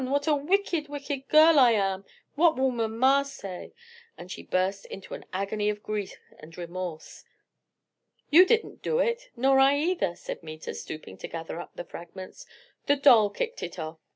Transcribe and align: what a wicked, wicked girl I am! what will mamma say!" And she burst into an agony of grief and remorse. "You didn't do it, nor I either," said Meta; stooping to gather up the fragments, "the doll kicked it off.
what 0.09 0.25
a 0.25 0.33
wicked, 0.35 0.87
wicked 0.89 1.27
girl 1.27 1.59
I 1.59 1.73
am! 1.73 2.05
what 2.33 2.57
will 2.57 2.71
mamma 2.71 3.23
say!" 3.23 3.71
And 4.17 4.31
she 4.31 4.41
burst 4.41 4.87
into 4.87 5.13
an 5.13 5.25
agony 5.31 5.69
of 5.69 5.83
grief 5.83 6.15
and 6.39 6.57
remorse. 6.57 7.23
"You 8.31 8.43
didn't 8.47 8.81
do 8.81 8.97
it, 8.97 9.29
nor 9.35 9.59
I 9.59 9.77
either," 9.77 10.15
said 10.15 10.41
Meta; 10.41 10.73
stooping 10.73 11.17
to 11.19 11.27
gather 11.27 11.59
up 11.59 11.75
the 11.75 11.85
fragments, 11.85 12.47
"the 12.87 12.95
doll 12.95 13.29
kicked 13.29 13.61
it 13.61 13.77
off. 13.77 13.99